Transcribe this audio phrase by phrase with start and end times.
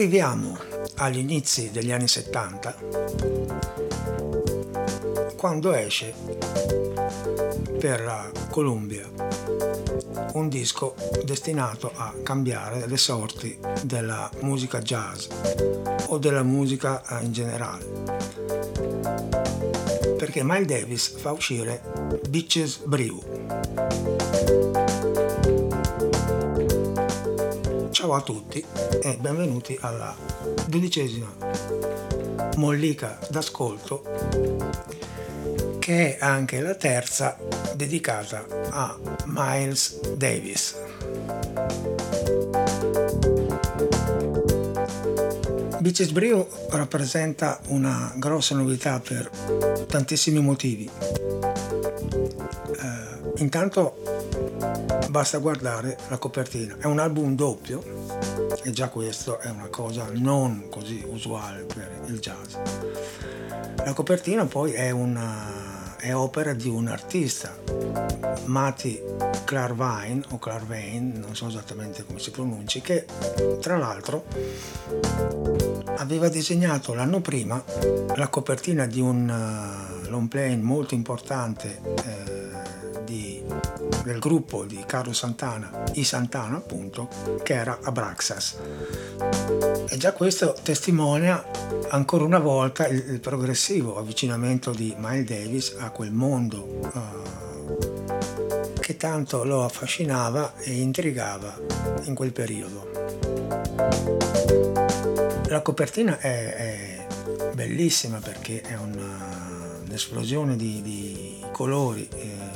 [0.00, 0.56] Arriviamo
[0.94, 2.74] agli inizi degli anni 70
[5.36, 6.14] quando esce
[7.78, 9.06] per Columbia
[10.32, 15.26] un disco destinato a cambiare le sorti della musica jazz
[16.06, 17.84] o della musica eh, in generale.
[20.16, 21.82] Perché Miles Davis fa uscire
[22.26, 24.89] Bitches Brew.
[28.10, 28.64] Ciao a tutti
[29.04, 30.12] e benvenuti alla
[30.66, 31.32] dodicesima
[32.56, 34.02] mollica d'ascolto
[35.78, 37.38] che è anche la terza
[37.76, 40.76] dedicata a Miles Davis.
[45.78, 49.30] Beaches Brio rappresenta una grossa novità per
[49.86, 50.90] tantissimi motivi.
[52.76, 53.94] Eh, intanto
[55.10, 57.99] basta guardare la copertina, è un album doppio
[58.62, 62.54] e già questo è una cosa non così usuale per il jazz.
[63.76, 67.54] La copertina poi è una è opera di un artista,
[68.46, 69.00] Mati
[69.44, 73.04] Clarvine o Clarvain, non so esattamente come si pronunci, che
[73.60, 74.24] tra l'altro
[75.98, 77.62] aveva disegnato l'anno prima
[78.16, 83.44] la copertina di un uh, long play molto importante eh, di,
[84.02, 87.08] del gruppo di Carlo Santana, i Santana appunto,
[87.42, 88.56] che era Abraxas.
[89.88, 91.44] E già questo testimonia
[91.88, 97.00] ancora una volta il, il progressivo avvicinamento di Miles Davis a quel mondo uh,
[98.80, 101.58] che tanto lo affascinava e intrigava
[102.04, 102.90] in quel periodo.
[105.48, 107.06] La copertina è, è
[107.54, 112.08] bellissima perché è una, un'esplosione di, di colori.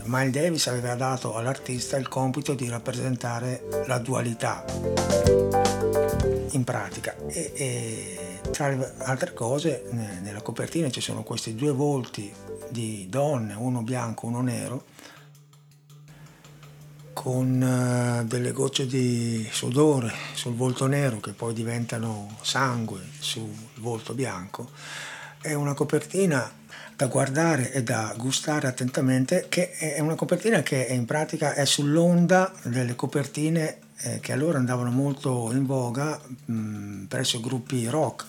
[0.06, 4.64] Miles Davis aveva dato all'artista il compito di rappresentare la dualità
[6.50, 12.32] in pratica e, e tra le altre cose nella copertina ci sono questi due volti
[12.68, 14.84] di donne, uno bianco, uno nero,
[17.12, 24.14] con eh, delle gocce di sudore sul volto nero che poi diventano sangue sul volto
[24.14, 24.70] bianco.
[25.40, 26.50] È una copertina
[26.96, 32.52] da guardare e da gustare attentamente, che è una copertina che in pratica è sull'onda
[32.64, 38.24] delle copertine eh, che allora andavano molto in voga mh, presso gruppi rock,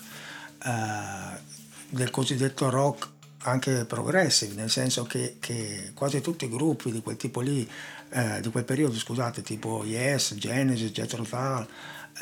[0.64, 1.44] eh,
[1.90, 3.08] del cosiddetto rock
[3.46, 7.68] anche progressive, nel senso che, che, quasi tutti i gruppi di quel tipo lì,
[8.10, 11.66] eh, di quel periodo, scusate, tipo Yes, Genesis, Jethro Tull,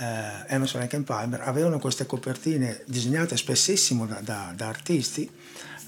[0.01, 5.31] eh, Emerson Lake Palmer, avevano queste copertine disegnate spessissimo da, da, da artisti,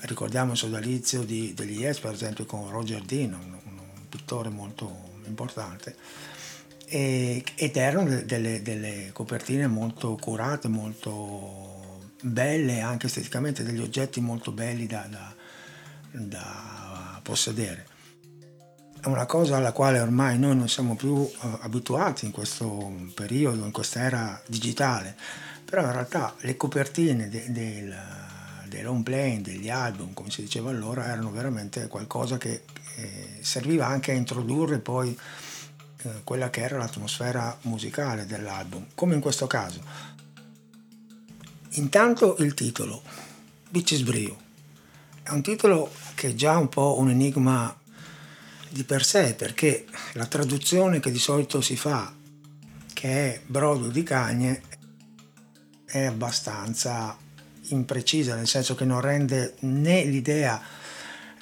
[0.00, 5.14] ricordiamo il sodalizio di, degli Yes per esempio con Roger Dean, un, un pittore molto
[5.26, 5.96] importante,
[6.86, 14.52] e, ed erano delle, delle copertine molto curate, molto belle anche esteticamente, degli oggetti molto
[14.52, 15.34] belli da, da,
[16.10, 17.94] da possedere.
[19.00, 23.64] È una cosa alla quale ormai noi non siamo più uh, abituati in questo periodo,
[23.64, 25.16] in questa era digitale,
[25.64, 27.96] però in realtà le copertine de, del,
[28.68, 32.64] dei long play, degli album, come si diceva allora, erano veramente qualcosa che
[32.96, 35.16] eh, serviva anche a introdurre poi
[36.02, 39.80] eh, quella che era l'atmosfera musicale dell'album, come in questo caso.
[41.70, 43.02] Intanto il titolo,
[43.68, 44.44] Bitches Brio,
[45.22, 47.76] è un titolo che è già un po' un enigma
[48.70, 52.14] di per sé perché la traduzione che di solito si fa,
[52.92, 54.62] che è brodo di cagne,
[55.84, 57.16] è abbastanza
[57.68, 60.60] imprecisa, nel senso che non rende né l'idea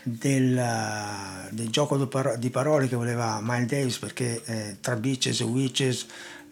[0.04, 1.96] del, del gioco
[2.36, 6.06] di parole che voleva Miles Davis perché eh, tra bitches e witches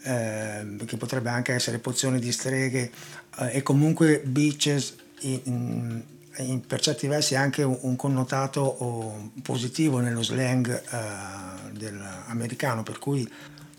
[0.05, 2.91] eh, che potrebbe anche essere pozione di streghe
[3.39, 6.03] eh, e comunque beaches in, in,
[6.39, 13.31] in, per certi versi anche un, un connotato positivo nello slang eh, dell'americano per cui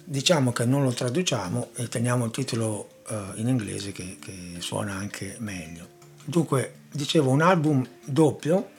[0.03, 4.93] diciamo che non lo traduciamo e teniamo il titolo eh, in inglese che, che suona
[4.93, 5.87] anche meglio
[6.25, 8.69] dunque dicevo un album doppio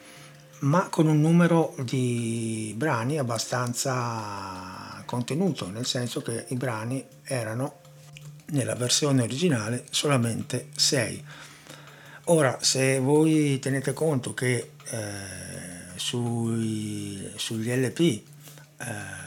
[0.59, 7.79] ma con un numero di brani abbastanza contenuto, nel senso che i brani erano
[8.47, 11.23] nella versione originale solamente 6.
[12.25, 15.07] Ora, se voi tenete conto che eh,
[15.95, 19.24] sui, sugli LP eh,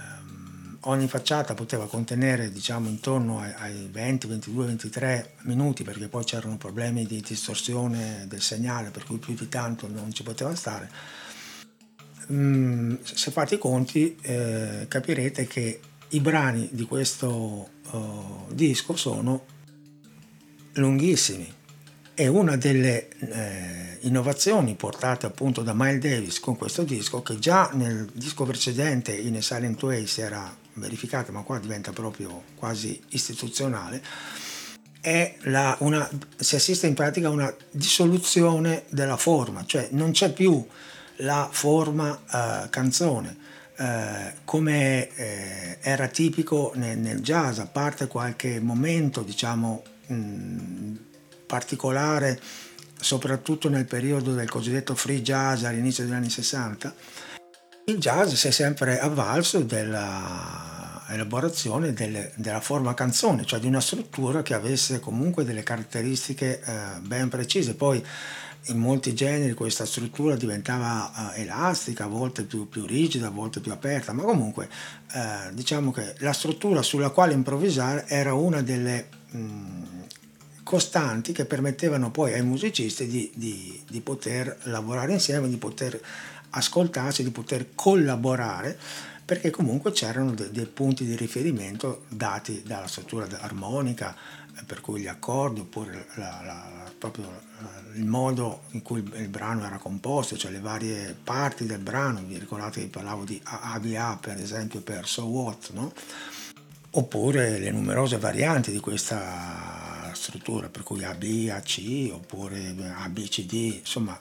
[0.83, 6.57] ogni facciata poteva contenere diciamo intorno ai, ai 20, 22, 23 minuti perché poi c'erano
[6.57, 10.91] problemi di distorsione del segnale per cui più di tanto non ci poteva stare,
[12.33, 15.81] mm, se fate i conti eh, capirete che
[16.11, 19.45] i brani di questo uh, disco sono
[20.75, 21.57] lunghissimi.
[22.21, 27.71] E una delle eh, innovazioni portate appunto da Miles Davis con questo disco, che già
[27.75, 33.01] nel disco precedente in A Silent Way si era verificata, ma qua diventa proprio quasi
[33.11, 34.03] istituzionale,
[35.01, 40.33] è la, una, si assiste in pratica a una dissoluzione della forma, cioè non c'è
[40.33, 40.67] più
[41.19, 43.37] la forma eh, canzone,
[43.77, 51.07] eh, come eh, era tipico nel, nel, jazz, a parte qualche momento diciamo mh,
[51.49, 52.39] particolare,
[53.01, 56.95] soprattutto nel periodo del cosiddetto free jazz all'inizio degli anni 60,
[57.87, 60.77] il jazz si è sempre avvalso della
[61.09, 67.01] elaborazione delle, della forma canzone, cioè di una struttura che avesse comunque delle caratteristiche eh,
[67.01, 67.75] ben precise.
[67.75, 68.05] Poi
[68.67, 73.61] in molti generi questa struttura diventava uh, elastica, a volte più, più, rigida, a volte
[73.61, 74.69] più aperta, ma comunque
[75.15, 79.98] uh, diciamo che la struttura sulla quale improvvisare era una delle mh,
[80.69, 85.99] costanti che permettevano poi ai musicisti di, di, di poter lavorare insieme, di poter
[86.51, 88.79] ascoltarsi, di poter collaborare
[89.25, 94.15] perché comunque c'erano de- dei punti di riferimento dati dalla struttura armonica,
[94.59, 97.25] eh, per cui gli accordi oppure la, la, proprio
[97.95, 102.39] il modo in cui il brano era composto, cioè le varie parti del brano, vi
[102.39, 105.95] ricordate che parlavo di ABA per esempio per So What, no?
[106.91, 109.78] oppure le numerose varianti di questa
[110.29, 114.21] struttura, per cui AB, AC oppure ABCD, insomma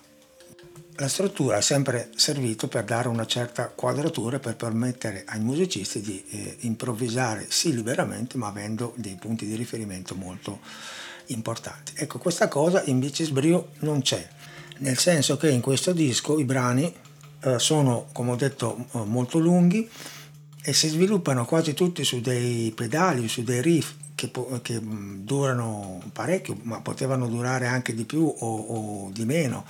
[1.00, 6.24] la struttura ha sempre servito per dare una certa quadratura per permettere ai musicisti di
[6.30, 10.59] eh, improvvisare sì liberamente ma avendo dei punti di riferimento molto
[11.27, 11.92] importanti.
[11.95, 14.27] Ecco, questa cosa in Beaches Brio non c'è,
[14.77, 16.92] nel senso che in questo disco i brani
[17.42, 19.88] eh, sono, come ho detto, eh, molto lunghi
[20.63, 24.31] e si sviluppano quasi tutti su dei pedali, su dei riff che,
[24.63, 29.63] che durano parecchio, ma potevano durare anche di più o, o di meno.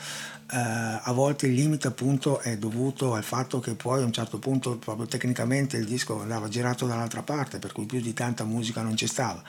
[0.49, 0.55] Uh,
[1.01, 4.77] a volte il limite appunto è dovuto al fatto che poi a un certo punto
[4.77, 8.95] proprio tecnicamente il disco andava girato dall'altra parte per cui più di tanta musica non
[8.95, 9.43] ci stava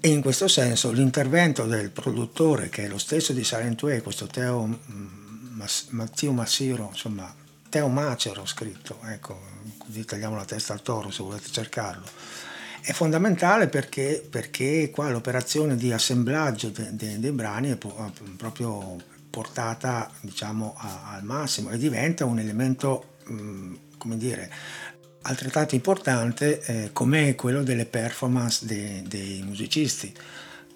[0.00, 4.26] e in questo senso l'intervento del produttore che è lo stesso di Silent Way questo
[4.26, 7.32] Teo mm, Matteo Massiro insomma
[7.68, 9.40] Teo Macero scritto ecco
[9.78, 12.55] così tagliamo la testa al toro se volete cercarlo
[12.86, 17.76] è fondamentale perché, perché qua l'operazione di assemblaggio de, de, dei brani è
[18.36, 18.96] proprio
[19.28, 24.48] portata diciamo a, al massimo e diventa un elemento mh, come dire
[25.22, 30.14] altrettanto importante eh, come quello delle performance dei, dei musicisti.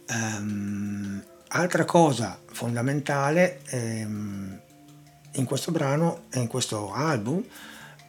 [0.09, 4.61] Um, altra cosa fondamentale ehm,
[5.35, 7.45] in questo brano e in questo album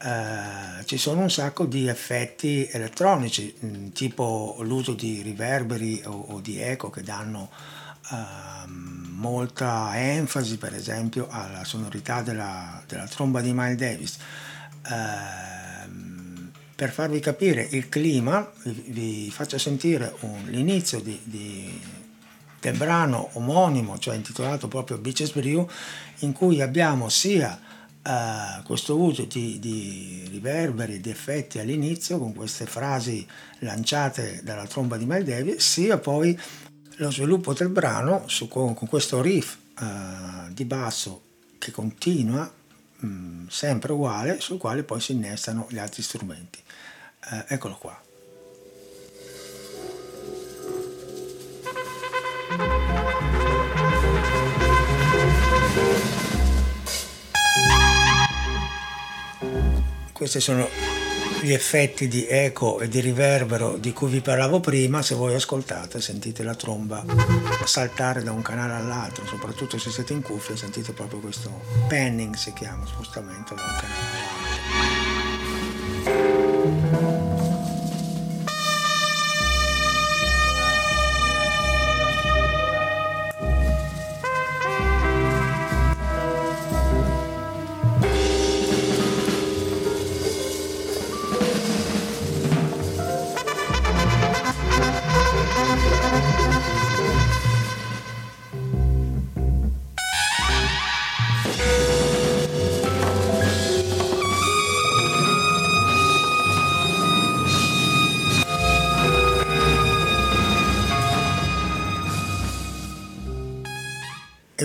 [0.03, 6.39] eh, ci sono un sacco di effetti elettronici mm, tipo l'uso di riverberi o, o
[6.39, 7.51] di eco che danno
[8.09, 14.17] uh, molta enfasi per esempio alla sonorità della, della tromba di Miles Davis.
[14.87, 21.79] Uh, per farvi capire il clima vi, vi faccio sentire un, l'inizio di, di,
[22.59, 25.69] del brano omonimo, cioè intitolato proprio Beaches Brew,
[26.19, 27.69] in cui abbiamo sia
[28.03, 33.25] uh, questo uso di, di riverberi, di effetti all'inizio con queste frasi
[33.59, 36.37] lanciate dalla tromba di Miles Davis, sia poi
[36.95, 41.21] lo sviluppo del brano su, con, con, questo riff uh, di basso
[41.57, 42.51] che continua
[42.97, 46.59] mh, mm, sempre uguale sul quale poi si innestano gli altri strumenti.
[47.29, 48.01] Uh, eccolo qua.
[60.21, 60.69] Queste sono
[61.41, 65.99] gli effetti di eco e di riverbero di cui vi parlavo prima, se voi ascoltate
[65.99, 67.03] sentite la tromba
[67.65, 71.49] saltare da un canale all'altro, soprattutto se siete in cuffia sentite proprio questo
[71.87, 74.40] panning si chiama, spostamento da un canale all'altro.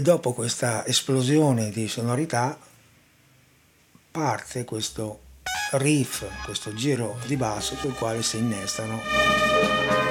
[0.01, 2.59] Dopo questa esplosione di sonorità
[4.11, 5.21] parte questo
[5.73, 9.01] riff, questo giro di basso sul quale si innestano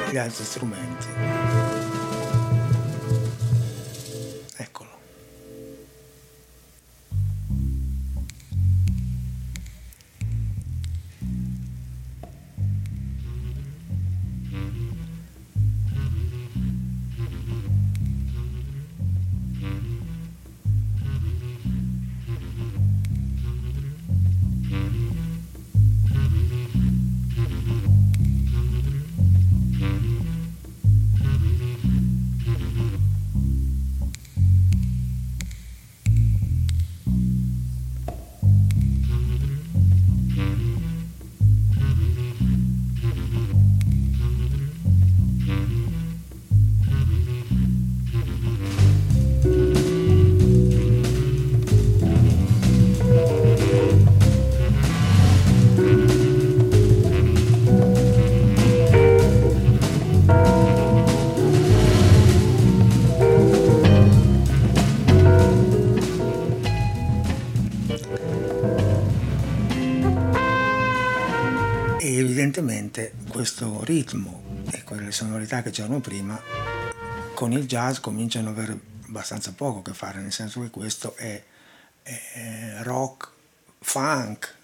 [0.10, 1.85] gli altri strumenti.
[73.46, 76.42] Questo ritmo e quelle sonorità che c'erano prima
[77.36, 81.16] con il jazz cominciano ad avere abbastanza poco a che fare, nel senso che questo
[81.16, 81.44] è,
[82.02, 83.30] è rock,
[83.82, 84.56] funk,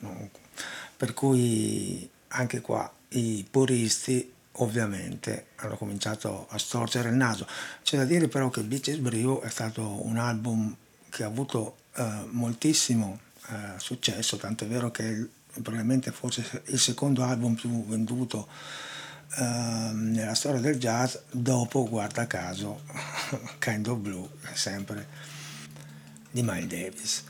[0.97, 7.45] per cui anche qua i puristi ovviamente hanno cominciato a storcere il naso.
[7.83, 10.75] C'è da dire però che Beaches Brew è stato un album
[11.07, 15.27] che ha avuto eh, moltissimo eh, successo, tanto è vero che
[15.61, 18.47] probabilmente forse il secondo album più venduto
[19.37, 22.81] eh, nella storia del jazz dopo, guarda caso,
[23.59, 25.07] Kind of Blue, sempre
[26.31, 27.23] di Miles Davis.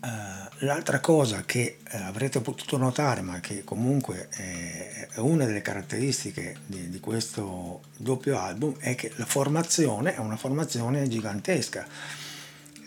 [0.00, 5.60] Uh, l'altra cosa che uh, avrete potuto notare, ma che comunque è, è una delle
[5.60, 11.84] caratteristiche di, di, questo doppio album, è che la formazione è una formazione gigantesca,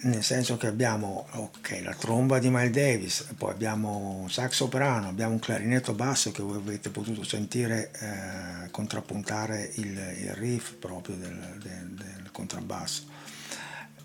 [0.03, 5.07] nel senso che abbiamo okay, la tromba di Miles Davis, poi abbiamo un sax soprano,
[5.07, 11.15] abbiamo un clarinetto basso che voi avete potuto sentire eh, contrappuntare il, il, riff proprio
[11.15, 13.11] del, del, del contrabbasso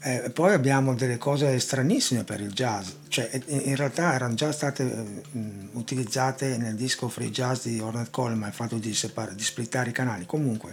[0.06, 4.84] eh, poi abbiamo delle cose stranissime per il jazz, cioè in realtà erano già state
[4.84, 9.42] mh, mm, utilizzate nel disco Free Jazz di Ornette Coleman, il fatto di, separ- di
[9.42, 10.24] splittare i canali.
[10.24, 10.72] Comunque,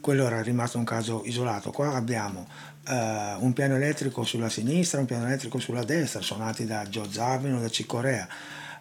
[0.00, 1.70] quello era rimasto un caso isolato.
[1.70, 2.48] Qua abbiamo
[2.88, 7.60] uh, un piano elettrico sulla sinistra, un piano elettrico sulla destra, suonati da Joe Zavino,
[7.60, 8.28] da Cicorea.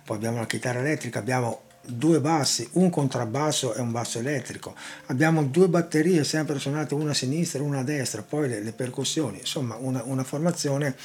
[0.03, 4.75] Poi abbiamo la chitarra elettrica, abbiamo due bassi, un contrabbasso e un basso elettrico.
[5.07, 8.71] Abbiamo due batterie sempre suonate una a sinistra e una a destra, poi le, le
[8.71, 10.95] percussioni, insomma una, una, formazione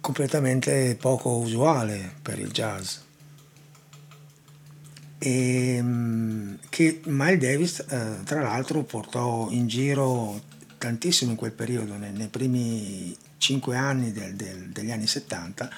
[0.00, 2.96] completamente poco usuale per il jazz.
[5.18, 10.40] E, ehm, che Miles Davis eh, tra l'altro portò in giro
[10.78, 15.70] tantissimo in quel periodo, nei, nei primi cinque anni del, del, degli anni 70,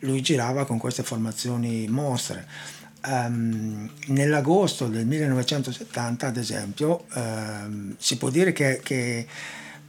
[0.00, 2.46] lui girava con queste formazioni mostre.
[3.06, 9.26] Um, nell'agosto del 1970, ad esempio, um, si può dire che, che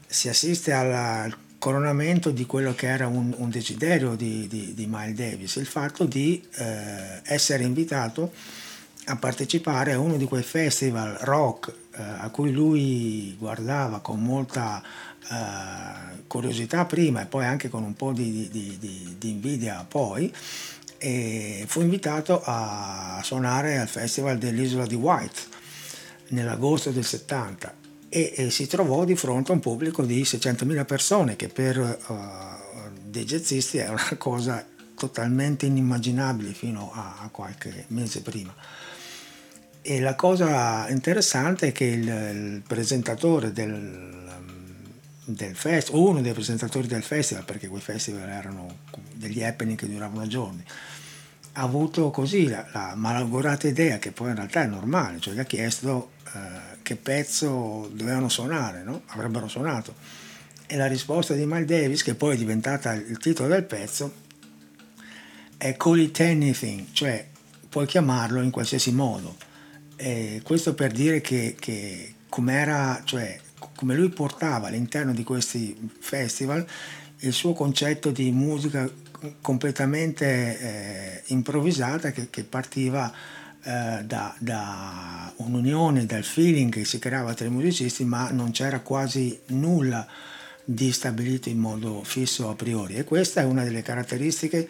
[0.06, 4.88] si assiste alla, al coronamento di quello che era un, un desiderio di, di, di,
[4.88, 8.32] Miles Davis, il fatto di eh, essere invitato
[9.08, 14.82] a partecipare a uno di quei festival rock eh, a cui lui guardava con molta
[15.30, 20.34] eh, curiosità prima e poi anche con un po' di, di invidia poi,
[20.98, 25.42] e fu invitato a suonare al festival dell'isola di White
[26.30, 27.74] nell'agosto del 70
[28.10, 32.90] e, e si trovò di fronte a un pubblico di 600.000 persone che per uh,
[33.04, 38.54] dei jazzisti è una cosa totalmente inimmaginabile fino a, a, qualche mese prima.
[39.90, 44.36] E la cosa interessante è che il, il presentatore del,
[45.24, 48.80] del festival, uno dei presentatori del festival, perché quei festival erano
[49.14, 50.62] degli happening che duravano giorni,
[51.54, 55.40] ha avuto così la, la malaugurata idea, che poi in realtà è normale, cioè gli
[55.40, 59.04] ha chiesto eh, che pezzo dovevano suonare, no?
[59.06, 59.96] avrebbero suonato.
[60.66, 64.14] E la risposta di Miles Davis, che poi è diventata il titolo del pezzo,
[65.56, 67.26] è Call it anything, cioè
[67.70, 69.47] puoi chiamarlo in qualsiasi modo.
[69.98, 73.38] E questo per dire che, che com'era, cioè
[73.76, 76.66] come lui portava all'interno di questi festival
[77.20, 78.90] il suo concetto di musica
[79.42, 83.12] completamente eh, improvvisata che, che partiva
[83.64, 88.82] eh, da, da, un'unione, dal feeling che si creava tra i musicisti, ma non c'era
[88.82, 90.08] quasi nulla
[90.64, 92.96] di stabilito in modo fisso a priori.
[92.96, 94.68] E questa è una delle caratteristiche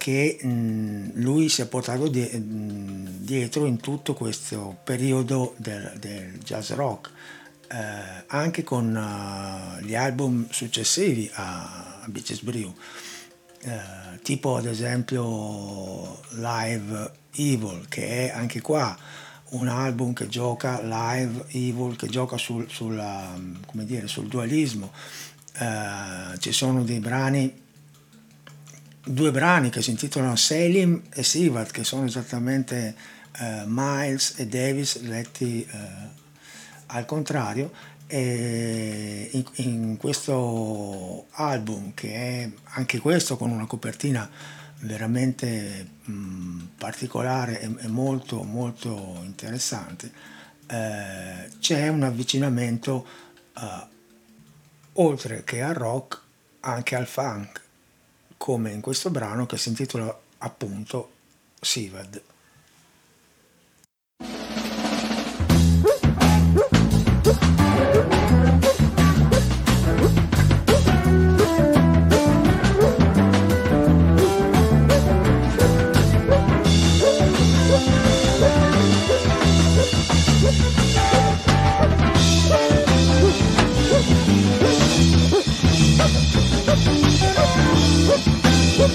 [0.00, 7.10] che lui si è portato dietro in tutto questo periodo del, del jazz rock
[7.72, 12.74] eh, anche con uh, gli album successivi a, a Beaches Brew,
[13.62, 18.96] eh, tipo ad esempio Live Evil, che è anche qua
[19.50, 23.36] un album che gioca live evil, che gioca sul, sulla,
[23.72, 24.92] dire, sul dualismo.
[25.58, 27.52] Eh, ci sono dei brani,
[29.02, 32.94] due brani che si intitolano Selim e Sivat, che sono esattamente
[33.38, 35.78] eh, Miles e Davis letti eh,
[36.86, 37.72] al contrario,
[38.12, 44.28] in, in, questo album, che è anche questo con una copertina
[44.80, 50.10] veramente mh, particolare e, e, molto molto interessante,
[50.66, 53.06] eh, c'è un avvicinamento
[53.56, 53.86] eh,
[54.94, 56.20] oltre che al rock
[56.60, 57.60] anche al funk,
[58.40, 61.10] come in questo brano che si intitola appunto
[61.60, 62.22] Sivad.
[88.80, 88.86] Tra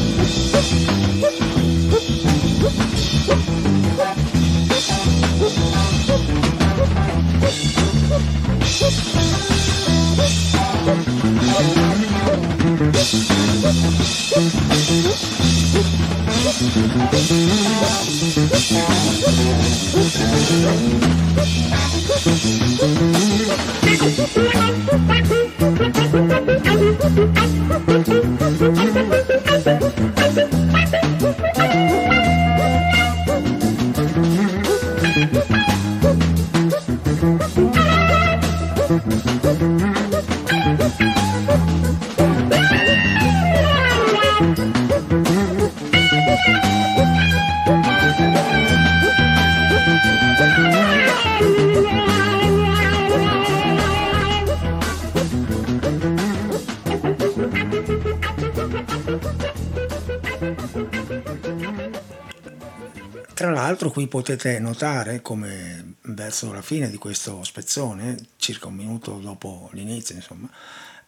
[27.68, 27.95] l'altro
[63.96, 70.16] qui potete notare come verso la fine di questo spezzone, circa un minuto dopo l'inizio,
[70.16, 70.50] insomma,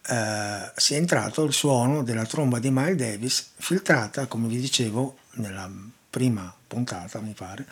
[0.06, 5.70] eh, sia entrato il suono della tromba di Miles Davis, filtrata, come vi dicevo, nella
[6.08, 7.66] prima puntata, mi pare,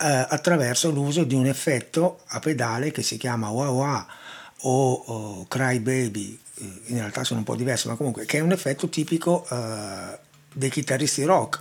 [0.00, 4.06] eh, attraverso l'uso di un effetto a pedale che si chiama wah wah
[4.62, 6.36] o, o cry baby,
[6.86, 10.18] in realtà sono un po' diversi, ma comunque, che è un effetto tipico eh,
[10.52, 11.60] dei chitarristi rock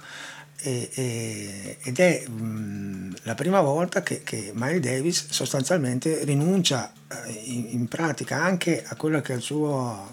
[0.62, 7.32] e, e, ed è mh, la prima volta che, che, Miles Davis sostanzialmente rinuncia eh,
[7.46, 10.12] in, in, pratica anche a quella che è la sua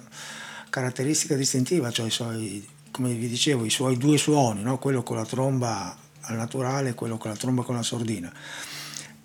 [0.70, 4.78] caratteristica distintiva, cioè i suoi, come vi dicevo, i suoi due suoni, no?
[4.78, 8.32] quello con la tromba al naturale e quello con la tromba con la sordina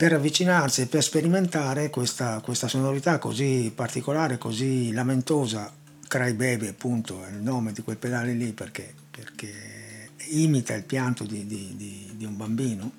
[0.02, 5.72] per avvicinarsi e per sperimentare questa, questa sonorità così particolare, così lamentosa,
[6.08, 9.81] Cry Baby appunto è il nome di quel pedale lì perché, perché
[10.40, 12.92] imita il pianto di, di, di, di un bambino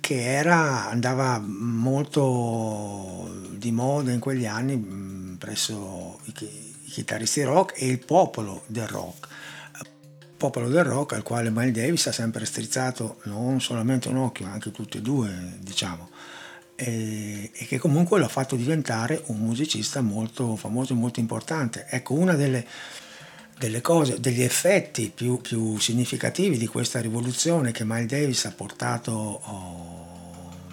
[0.00, 7.80] che era, andava molto di moda in quegli anni mh, presso i, i chitarristi rock
[7.80, 9.28] e il popolo del rock
[10.38, 14.70] popolo del rock al quale Miles Davis ha sempre strizzato non solamente un occhio, anche
[14.70, 16.08] tutti e due, diciamo,
[16.76, 21.86] e, e, che comunque l'ha fatto diventare un musicista molto famoso e molto importante.
[21.90, 22.64] Ecco, una delle,
[23.58, 29.10] delle cose, degli effetti più, più, significativi di questa rivoluzione che Miles Davis ha portato
[29.12, 30.08] oh,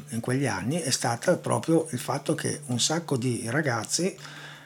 [0.10, 4.16] in quegli anni è stato proprio il fatto che un sacco di ragazzi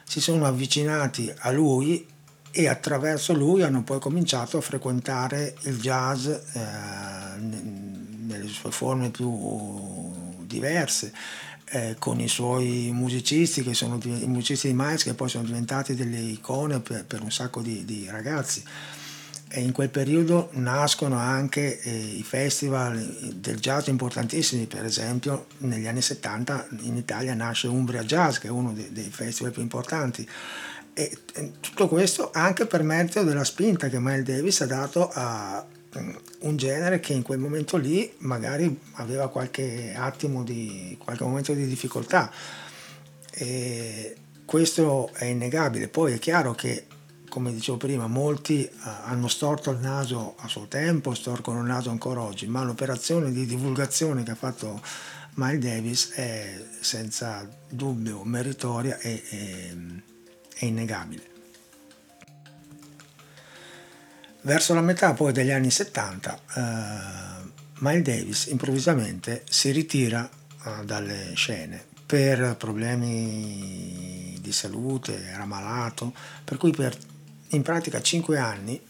[0.04, 2.06] si sono avvicinati a lui
[2.52, 6.40] e attraverso lui hanno poi cominciato a frequentare il jazz eh,
[7.38, 10.12] nelle sue forme più
[10.46, 11.12] diverse
[11.70, 15.94] eh, con i suoi musicisti, che sono i musicisti di Miles, che poi sono diventati
[15.94, 18.62] delle icone per, per un sacco di, di, ragazzi.
[19.52, 22.98] E in quel periodo nascono anche eh, i festival
[23.34, 28.50] del jazz importantissimi, per esempio negli anni 70 in Italia nasce Umbria Jazz, che è
[28.50, 30.28] uno dei, dei festival più importanti.
[30.92, 31.18] E,
[31.60, 35.64] tutto questo anche per merito della spinta che Miles Davis ha dato a,
[36.40, 41.66] un genere che in quel momento lì magari aveva qualche attimo di qualche momento di
[41.66, 42.30] difficoltà.
[43.32, 45.88] E questo è innegabile.
[45.88, 46.86] Poi è chiaro che
[47.30, 48.70] come dicevo prima molti eh,
[49.04, 53.46] hanno storto il naso a suo tempo storcono il naso ancora oggi ma l'operazione di
[53.46, 54.82] divulgazione che ha fatto
[55.34, 59.76] Miles Davis è senza dubbio meritoria e, e,
[60.58, 61.29] e innegabile
[64.42, 67.50] Verso la metà poi degli anni 70 eh,
[67.80, 70.28] Miles Davis improvvisamente si ritira
[70.64, 76.96] eh, dalle scene per problemi di salute, era malato, per cui per
[77.50, 78.80] in pratica 5 anni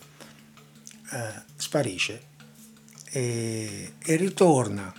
[1.13, 2.23] eh, sparisce
[3.11, 4.93] e, e ritorna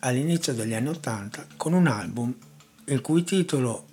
[0.00, 2.34] all'inizio degli anni 80 con un album
[2.86, 3.86] il cui titolo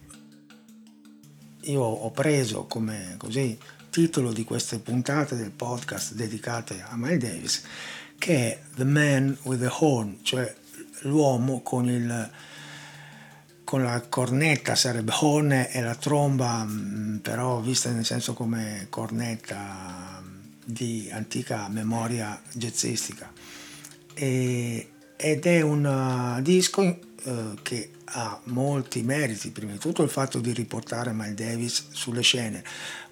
[1.61, 3.57] io ho preso come così
[3.89, 7.63] titolo di queste puntate del podcast dedicate a Miles Davis,
[8.17, 10.53] che è The Man with the Horn, cioè
[11.01, 12.29] l'uomo con, il,
[13.63, 20.21] con la cornetta, sarebbe horn è la tromba, mm, però vista nel senso come cornetta
[20.21, 23.31] mm, di antica memoria jazzistica.
[24.13, 25.85] E, ed è un
[26.37, 31.33] uh, disco uh, che ha molti meriti, prima di tutto il fatto di riportare Miles
[31.33, 32.63] Davis sulle scene,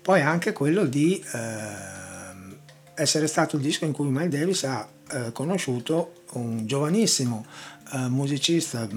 [0.06, 2.54] poi anche quello di eh,
[2.94, 7.44] essere stato il disco in cui Miles Davis ha eh, conosciuto un giovanissimo
[7.92, 8.88] eh, musicista,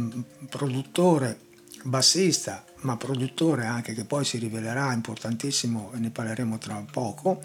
[0.50, 1.38] produttore,
[1.84, 7.40] bassista, ma produttore anche che poi si rivelerà importantissimo e ne parleremo tra poco,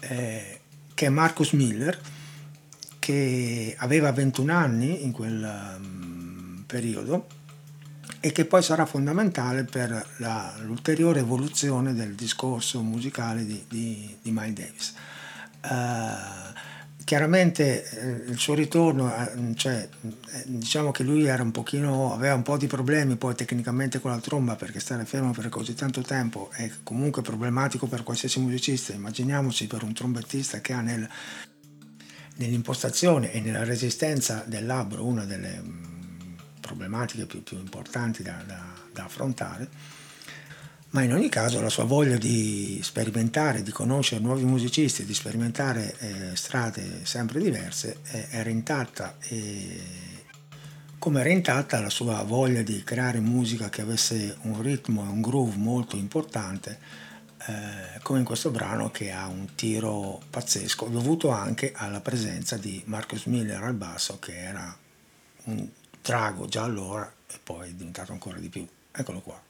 [0.00, 0.60] eh,
[0.92, 1.96] che è Marcus Miller,
[2.98, 7.38] che aveva 21 anni in quel um, periodo
[8.20, 14.30] e che poi sarà fondamentale per la, l'ulteriore evoluzione del discorso musicale di, di, di
[14.30, 14.94] Miles Davis.
[15.62, 16.50] Uh,
[17.10, 22.42] chiaramente eh, il suo ritorno, eh, cioè, eh, diciamo che lui un pochino, aveva un
[22.42, 26.50] po' di problemi poi tecnicamente con la tromba perché stare fermo per così tanto tempo
[26.52, 31.08] è comunque problematico per qualsiasi musicista, immaginiamoci per un trombettista che ha nel,
[32.36, 35.62] nell'impostazione e nella resistenza del labbro una delle
[36.70, 39.68] problematiche più, più importanti da, da, da affrontare
[40.90, 45.94] ma in ogni caso la sua voglia di sperimentare, di conoscere nuovi musicisti, di sperimentare
[45.98, 50.08] eh, strade sempre diverse eh, era intatta e
[50.98, 55.20] come era intatta la sua voglia di creare musica che avesse un ritmo e un
[55.20, 56.78] groove molto importante,
[57.46, 62.82] eh, come in questo brano che ha un tiro pazzesco, dovuto anche alla presenza di
[62.86, 64.76] Marcus Miller al basso, che era
[65.44, 65.66] un
[66.02, 68.66] drago già allora e poi è diventato ancora di più.
[68.92, 69.40] Eccolo qua.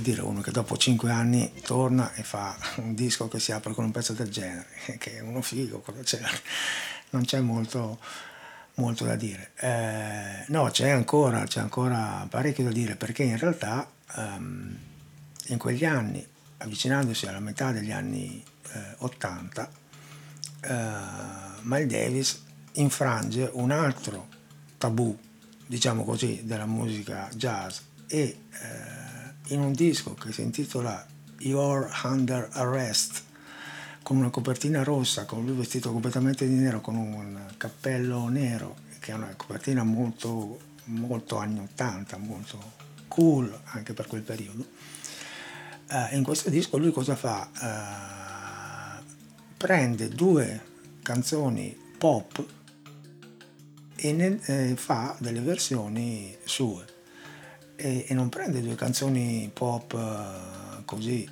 [0.00, 3.84] Dire uno che dopo cinque anni torna e fa un disco che si apre con
[3.84, 4.66] un pezzo del genere,
[4.98, 6.20] che è uno figo, cosa c'è?
[7.10, 7.98] Non c'è molto,
[8.74, 9.52] molto da dire.
[9.56, 14.76] Eh, no, c'è ancora, c'è ancora parecchio da dire perché in realtà um,
[15.46, 16.26] in quegli anni,
[16.58, 19.70] avvicinandosi alla metà degli anni eh, 80,
[20.60, 20.84] eh,
[21.62, 22.42] Miles Davis
[22.74, 24.28] infrange un altro
[24.78, 25.16] tabù,
[25.66, 28.99] diciamo così, della musica jazz e eh,
[29.50, 31.04] in un disco che si intitola
[31.38, 33.22] You're Under Arrest,
[34.02, 39.12] con una copertina rossa, con lui vestito completamente di nero, con un cappello nero, che
[39.12, 42.72] è una copertina molto, molto anni 80, molto
[43.08, 44.66] cool anche per quel periodo.
[45.90, 47.50] Uh, in questo disco lui cosa fa?
[49.00, 49.04] Uh,
[49.56, 50.68] prende due
[51.02, 52.44] canzoni pop
[53.96, 56.98] e ne, eh, fa delle versioni sue
[57.80, 61.28] e, e non prende due canzoni pop uh, così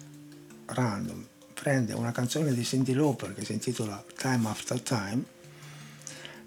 [0.66, 5.22] random, prende una canzone di Cindy Lauper che si intitola Time After Time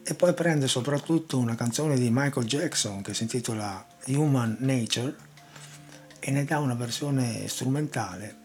[0.04, 5.16] e poi prende soprattutto una canzone di Michael Jackson che si intitola Human Nature
[6.20, 8.38] e ne dà una versione strumentale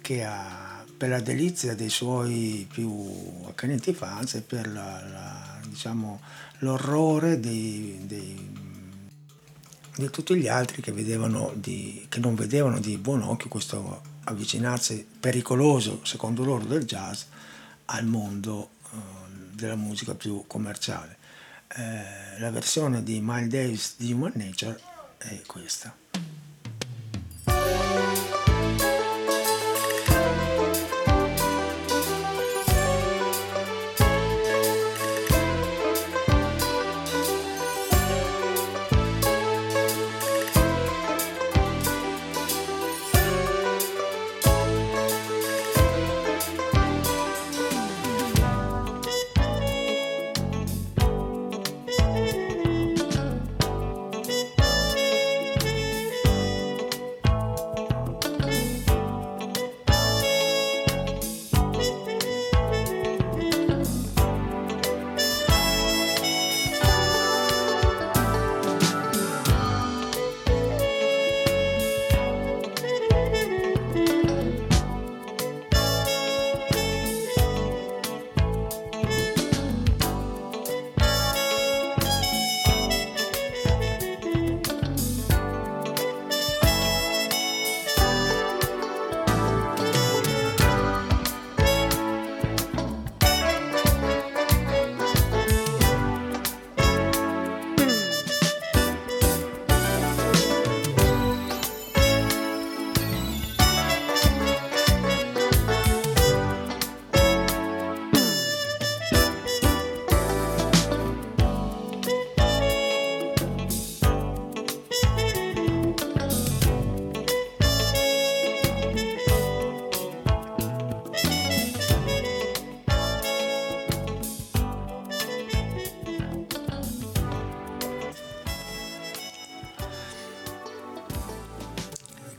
[0.00, 6.20] che ha per la delizia dei suoi più accaniti fans e per la, la, diciamo,
[6.58, 8.63] l'orrore dei, dei
[9.96, 16.00] di tutti gli altri che, di, che non vedevano di buon occhio questo avvicinarsi pericoloso,
[16.04, 17.22] secondo loro, del jazz
[17.86, 18.96] al mondo eh,
[19.52, 21.18] della musica più commerciale.
[21.76, 24.80] Eh, la versione di Miles Davis di Human Nature
[25.18, 25.94] è questa.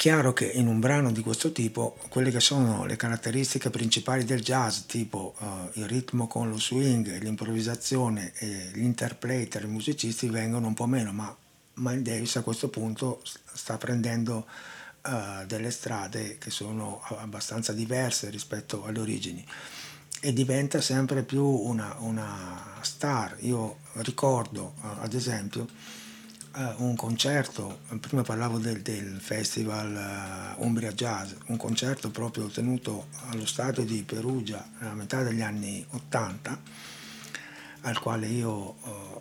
[0.05, 4.43] Chiaro che in un brano di questo tipo quelle che sono le caratteristiche principali del
[4.43, 10.67] jazz, tipo uh, il ritmo con lo swing, l'improvvisazione e l'interplay tra i musicisti vengono
[10.67, 11.35] un po' meno, ma
[11.77, 14.45] Miles Davis a questo punto sta prendendo
[15.07, 19.43] uh, delle strade che sono abbastanza diverse rispetto alle origini
[20.21, 23.37] e diventa sempre più una, una star.
[23.39, 25.67] Io ricordo, uh, ad esempio,
[26.55, 33.45] uh, un concerto, prima parlavo del, del festival Umbria Jazz, un concerto proprio tenuto allo
[33.45, 36.61] stadio di Perugia nella metà degli anni 80,
[37.81, 38.75] al quale io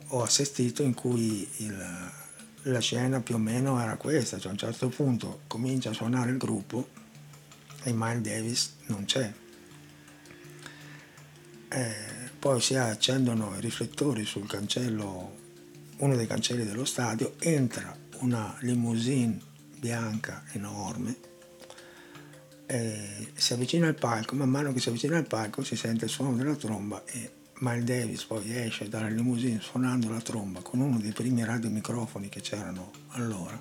[0.06, 2.12] ho assistito, in cui il,
[2.62, 6.30] la scena più o meno era questa, cioè a un certo punto comincia a suonare
[6.30, 6.88] il gruppo
[7.82, 9.32] e Miles Davis non c'è.
[11.68, 11.94] E
[12.38, 15.42] poi si accendono i riflettori sul cancello,
[15.98, 19.38] uno dei cancelli dello stadio, entra una limousine
[19.78, 21.32] bianca enorme,
[23.34, 26.34] si avvicina al palco, man mano che si avvicina al palco si sente il suono
[26.34, 31.12] della tromba e Miles Davis poi esce dalla limousine suonando la tromba con uno dei
[31.12, 33.60] primi radiomicrofoni che c'erano allora.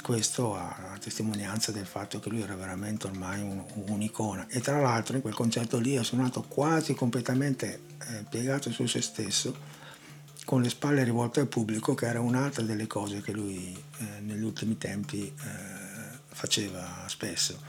[0.00, 4.46] Questo a testimonianza del fatto che lui era veramente ormai un, un'icona.
[4.48, 9.02] E tra l'altro in quel concerto lì ha suonato quasi completamente eh, piegato su se
[9.02, 9.54] stesso,
[10.44, 14.42] con le spalle rivolte al pubblico, che era un'altra delle cose che lui eh, negli
[14.42, 17.60] ultimi tempi eh, faceva spesso.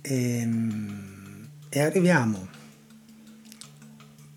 [0.00, 2.48] E, ehm, e arriviamo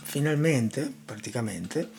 [0.03, 1.89] finalmente, praticamente,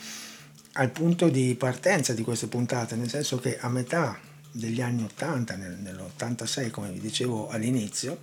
[0.73, 4.19] al punto di partenza di queste puntate, nel senso che a metà
[4.51, 8.19] degli anni 80, nel, nell'86 come vi dicevo all'inizio,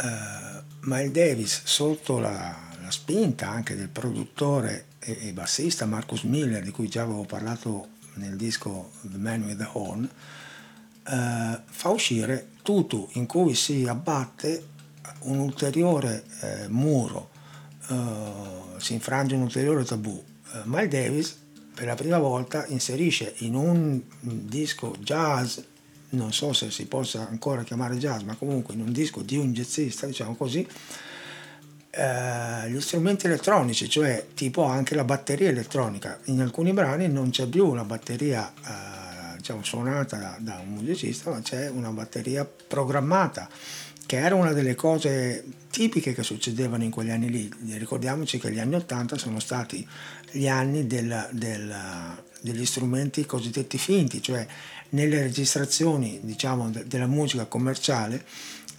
[0.00, 4.86] eh, Miles Davis sotto la, la, spinta anche del produttore
[5.20, 9.68] e, bassista Marcus Miller, di cui già avevo parlato nel disco The Man with the
[9.72, 14.76] Horn, eh, fa uscire Tutu in cui si abbatte
[15.20, 17.36] un ulteriore eh, muro
[17.88, 20.10] uh, si infrange un ulteriore tabù.
[20.10, 21.38] Uh, Miles Davis
[21.74, 25.58] per la prima volta inserisce in un disco jazz,
[26.10, 29.52] non so se si possa ancora chiamare jazz, ma comunque in un disco di un
[29.52, 30.66] jazzista, diciamo così,
[31.96, 36.18] uh, gli strumenti elettronici, cioè tipo anche la batteria elettronica.
[36.24, 38.52] In alcuni brani non c'è più una batteria
[39.36, 43.48] diciamo, suonata da, da un musicista, ma c'è una batteria programmata
[44.04, 47.50] che era una delle cose tipiche che succedevano in quegli anni lì.
[47.76, 49.86] Ricordiamoci che gli anni Ottanta sono stati
[50.30, 51.74] gli anni del, del,
[52.40, 54.46] degli strumenti cosiddetti finti, cioè
[54.90, 58.24] nelle registrazioni diciamo, de, della musica commerciale,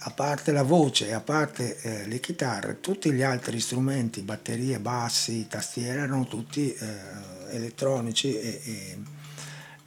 [0.02, 4.78] a parte la voce e a parte eh, le chitarre, tutti gli altri strumenti, batterie,
[4.78, 6.86] bassi, tastiere, erano tutti eh,
[7.50, 8.98] elettronici e, e,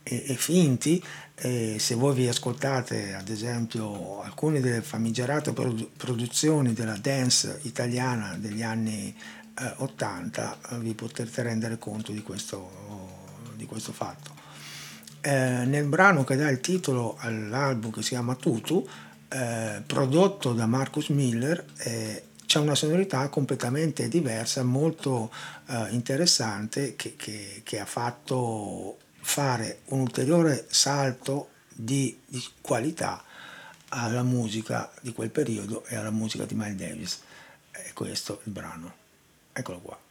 [0.04, 1.04] e, e finti
[1.36, 8.62] se voi vi ascoltate ad esempio alcune delle famigerate produ- produzioni della dance italiana degli
[8.62, 9.14] anni
[9.60, 13.12] eh, 80 eh, vi potrete rendere conto di questo,
[13.56, 14.32] di questo fatto.
[15.22, 18.88] Eh, nel brano che dà il titolo all'album che si chiama Tutu,
[19.34, 25.32] eh, prodotto da Marcus Miller, eh, c'è una sonorità completamente diversa, molto
[25.68, 33.24] eh, interessante, che, che, che ha fatto fare un ulteriore salto di, di, qualità
[33.90, 37.22] alla musica di quel periodo e alla musica di Miles Davis.
[37.72, 38.94] E questo il brano.
[39.52, 40.03] Eccolo qua.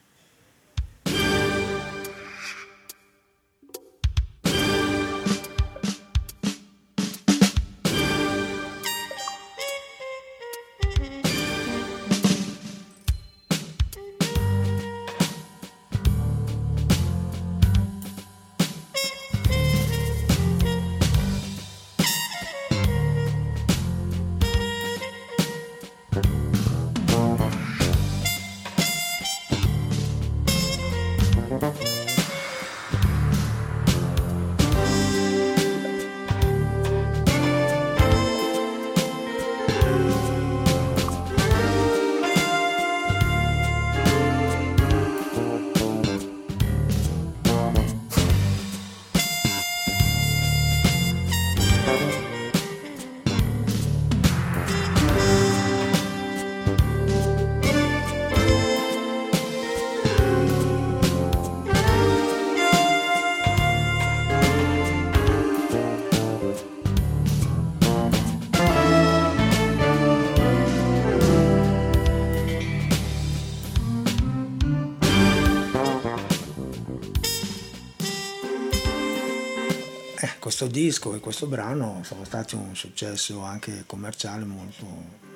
[80.62, 84.86] Questo disco e questo brano sono stati un successo anche commerciale molto,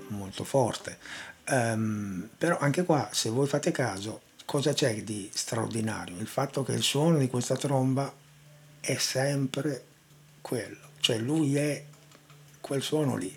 [0.09, 0.99] molto forte.
[1.49, 6.19] Um, però anche qua, se voi fate caso, cosa c'è di straordinario?
[6.19, 8.13] Il fatto che il suono di questa tromba
[8.79, 9.85] è sempre
[10.41, 11.85] quello, cioè lui è
[12.61, 13.37] quel suono lì.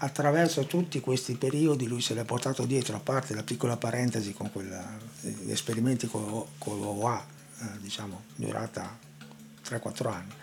[0.00, 4.50] Attraverso tutti questi periodi lui se l'è portato dietro, a parte la piccola parentesi con
[4.50, 4.84] quella,
[5.20, 7.24] gli esperimenti con, con l'OA,
[7.60, 8.96] eh, diciamo, durata
[9.64, 10.34] 3-4 anni,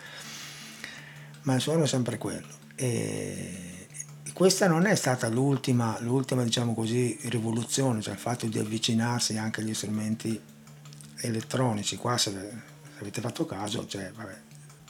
[1.45, 2.47] ma il suono è sempre quello.
[2.75, 3.87] E
[4.33, 9.61] questa non è stata l'ultima, l'ultima diciamo così, rivoluzione, cioè il fatto di avvicinarsi anche
[9.61, 10.39] agli strumenti
[11.21, 11.95] elettronici.
[11.95, 12.33] Qua, se,
[12.99, 14.37] avete fatto caso, c'è, vabbè,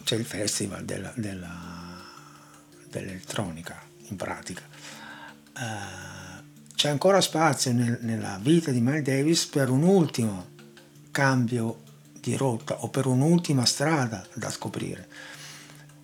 [0.04, 2.02] c'è il festival della, della,
[2.90, 4.64] dell'elettronica, in pratica.
[5.56, 10.54] Uh, c'è ancora spazio nel, nella vita di Miles Davis per un ultimo
[11.12, 11.84] cambio
[12.20, 15.08] di rotta o per un'ultima strada da scoprire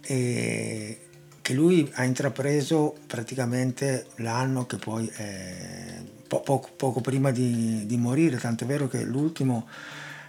[0.01, 0.99] e
[1.41, 7.97] che lui ha intrapreso praticamente l'anno che poi è po- poco, poco, prima di, di
[7.97, 9.67] morire, tanto è vero che l'ultimo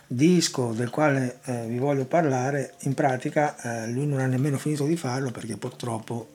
[0.07, 4.85] disco del quale eh, vi voglio parlare, in pratica eh, lui non ha nemmeno finito
[4.85, 6.35] di farlo perché purtroppo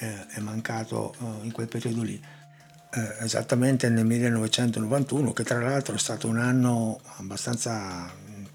[0.00, 2.20] eh, è mancato eh, in quel periodo lì.
[2.94, 8.10] Eh, esattamente nel 1991, che tra l'altro è stato un anno abbastanza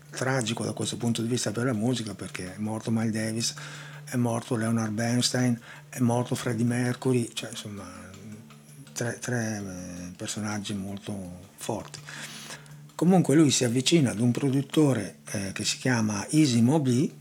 [0.10, 3.54] tragico da questo punto di vista per la musica perché è morto Miles Davis,
[4.10, 7.86] è morto Leonard Bernstein, è morto Freddie Mercury, cioè insomma
[8.93, 11.99] tre, tre eh, personaggi molto forti.
[12.95, 17.14] Comunque lui si avvicina ad un produttore eh, che si chiama Easy Mobley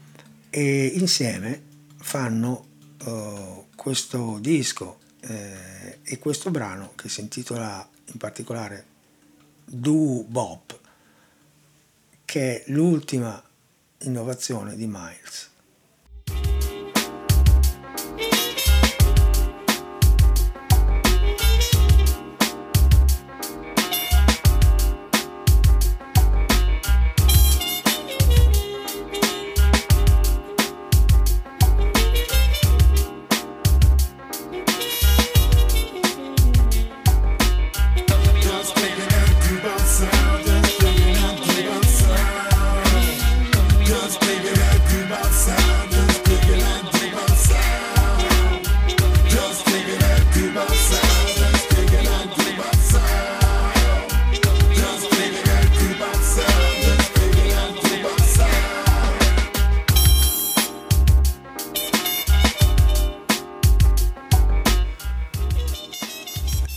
[0.49, 1.63] e insieme
[1.99, 2.67] fanno
[3.05, 8.87] uh, questo disco eh, e questo brano che si intitola in particolare
[9.65, 10.81] Do Bop
[12.25, 13.43] che è l'ultima
[14.01, 15.51] innovazione di Miles.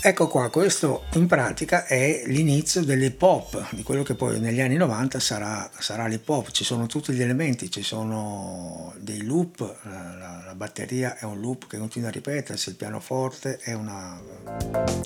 [0.02, 4.78] Ecco qua, questo in pratica è l'inizio dell'hip hop, di quello che poi negli anni
[4.78, 10.16] 90 sarà, sarà l'hip hop, ci sono tutti gli elementi, ci sono dei loop, la,
[10.18, 14.18] la, la batteria è un loop che continua a ripetersi, il pianoforte è una,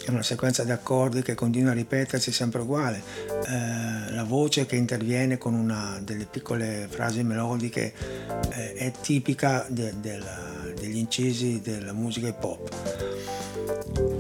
[0.06, 3.02] è una sequenza di accordi che continua a ripetersi sempre uguale,
[3.48, 7.94] eh, la voce che interviene con una delle piccole frasi melodiche
[8.52, 14.13] eh, è tipica de, de la, degli incisi della musica hip hop.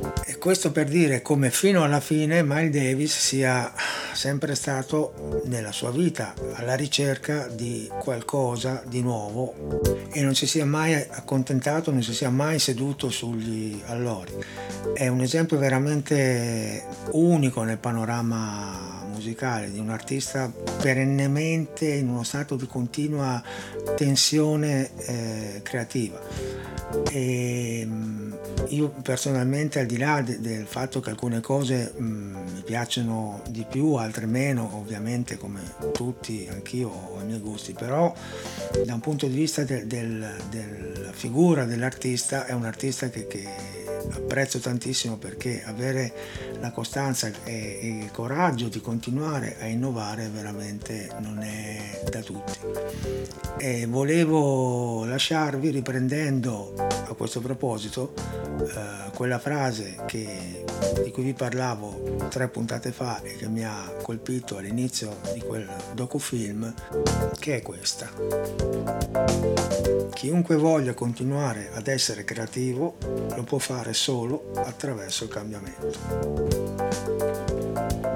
[0.44, 3.72] Questo per dire come fino alla fine Miles Davis sia
[4.12, 9.80] sempre stato nella sua vita alla ricerca di qualcosa di nuovo
[10.12, 14.34] e non si sia mai accontentato, non si sia mai seduto sugli allori.
[14.94, 22.58] È un esempio veramente unico nel panorama musicale di un artista perennemente in uno stato
[22.58, 23.42] di continua
[23.96, 26.20] tensione eh, creativa.
[27.10, 27.88] E,
[28.70, 33.42] io personalmente al di là de, del fatto che alcune cose mh, mm, mi piacciono
[33.50, 35.62] di più, altre meno, ovviamente come
[35.94, 38.14] tutti, anch'io ho i miei gusti, però
[38.86, 43.48] da un punto di vista de, del, della figura dell'artista è un artista che, che,
[44.12, 46.14] apprezzo tantissimo perché avere
[46.60, 52.60] la costanza e, e il coraggio di continuare a innovare veramente non è da tutti.
[53.58, 58.14] E volevo lasciarvi riprendendo a questo proposito
[58.60, 60.66] eh, quella frase che,
[61.04, 65.70] di cui vi parlavo tre puntate fa e che mi ha colpito all'inizio di quel
[65.94, 66.74] docufilm,
[67.40, 68.10] che è questa.
[70.14, 72.96] Chiunque voglia continuare ad essere creativo
[73.36, 75.92] lo può fare solo attraverso il cambiamento.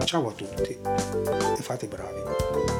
[0.05, 2.76] Ciao a tutti e fate bravi.